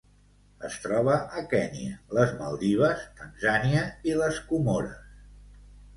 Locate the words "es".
0.69-0.77